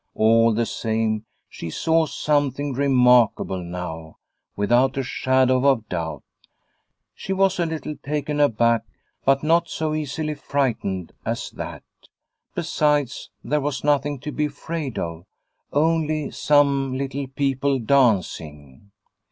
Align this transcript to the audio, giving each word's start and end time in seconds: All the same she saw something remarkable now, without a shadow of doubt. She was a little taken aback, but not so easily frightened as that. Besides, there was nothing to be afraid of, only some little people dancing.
All 0.15 0.51
the 0.51 0.65
same 0.65 1.25
she 1.47 1.69
saw 1.69 2.07
something 2.07 2.73
remarkable 2.73 3.63
now, 3.63 4.17
without 4.55 4.97
a 4.97 5.03
shadow 5.03 5.63
of 5.67 5.87
doubt. 5.89 6.23
She 7.13 7.33
was 7.33 7.59
a 7.59 7.67
little 7.67 7.95
taken 7.97 8.39
aback, 8.39 8.81
but 9.25 9.43
not 9.43 9.69
so 9.69 9.93
easily 9.93 10.33
frightened 10.33 11.13
as 11.23 11.51
that. 11.51 11.83
Besides, 12.55 13.29
there 13.43 13.61
was 13.61 13.83
nothing 13.83 14.17
to 14.21 14.31
be 14.31 14.45
afraid 14.45 14.97
of, 14.97 15.27
only 15.71 16.31
some 16.31 16.97
little 16.97 17.27
people 17.27 17.77
dancing. 17.77 18.89